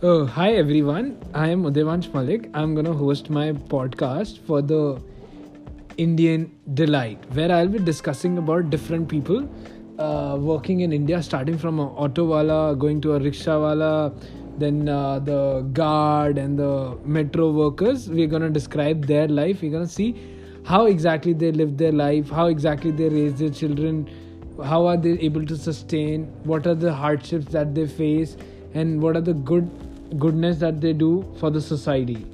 [0.00, 1.18] Oh, hi everyone.
[1.34, 2.48] I am Udevansh Malik.
[2.54, 5.02] I'm going to host my podcast for the
[5.96, 9.48] Indian Delight, where I'll be discussing about different people
[9.98, 14.12] uh, working in India, starting from a auto wala, going to a rickshaw wala,
[14.56, 18.08] then uh, the guard and the metro workers.
[18.08, 19.62] We're going to describe their life.
[19.62, 20.14] We're going to see
[20.64, 24.08] how exactly they live their life, how exactly they raise their children,
[24.64, 28.36] how are they able to sustain, what are the hardships that they face,
[28.74, 29.68] and what are the good
[30.16, 32.24] goodness that they do for the society.